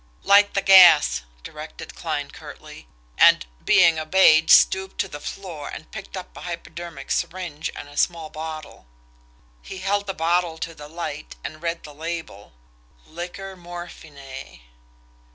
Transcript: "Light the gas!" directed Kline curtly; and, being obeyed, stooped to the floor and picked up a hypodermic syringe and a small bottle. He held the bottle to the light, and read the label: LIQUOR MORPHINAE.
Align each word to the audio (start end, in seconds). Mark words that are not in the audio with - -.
"Light 0.23 0.55
the 0.55 0.63
gas!" 0.63 1.21
directed 1.43 1.93
Kline 1.93 2.31
curtly; 2.31 2.87
and, 3.19 3.45
being 3.63 3.99
obeyed, 3.99 4.49
stooped 4.49 4.97
to 5.01 5.07
the 5.07 5.19
floor 5.19 5.69
and 5.69 5.91
picked 5.91 6.17
up 6.17 6.35
a 6.35 6.41
hypodermic 6.41 7.11
syringe 7.11 7.69
and 7.75 7.87
a 7.87 7.95
small 7.95 8.31
bottle. 8.31 8.87
He 9.61 9.77
held 9.77 10.07
the 10.07 10.15
bottle 10.15 10.57
to 10.57 10.73
the 10.73 10.87
light, 10.89 11.35
and 11.43 11.61
read 11.61 11.83
the 11.83 11.93
label: 11.93 12.53
LIQUOR 13.05 13.55
MORPHINAE. 13.55 14.63